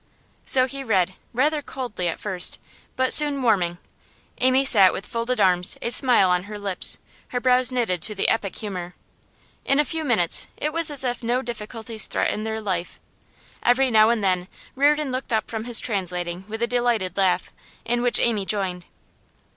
So 0.47 0.65
he 0.65 0.83
read, 0.83 1.13
rather 1.31 1.61
coldly 1.61 2.07
at 2.07 2.19
first, 2.19 2.57
but 2.95 3.13
soon 3.13 3.43
warming. 3.43 3.77
Amy 4.39 4.65
sat 4.65 4.93
with 4.93 5.05
folded 5.05 5.39
arms, 5.39 5.77
a 5.79 5.91
smile 5.91 6.31
on 6.31 6.45
her 6.45 6.57
lips, 6.57 6.97
her 7.27 7.39
brows 7.39 7.71
knitted 7.71 8.01
to 8.01 8.15
the 8.15 8.27
epic 8.27 8.55
humour. 8.55 8.95
In 9.63 9.79
a 9.79 9.85
few 9.85 10.03
minutes 10.03 10.47
it 10.57 10.73
was 10.73 10.89
as 10.89 11.03
if 11.03 11.21
no 11.21 11.43
difficulties 11.43 12.07
threatened 12.07 12.47
their 12.47 12.59
life. 12.59 12.99
Every 13.61 13.91
now 13.91 14.09
and 14.09 14.23
then 14.23 14.47
Reardon 14.75 15.11
looked 15.11 15.31
up 15.31 15.47
from 15.51 15.65
his 15.65 15.79
translating 15.79 16.45
with 16.47 16.63
a 16.63 16.67
delighted 16.67 17.15
laugh, 17.15 17.51
in 17.85 18.01
which 18.01 18.19
Amy 18.19 18.43
joined. 18.47 18.85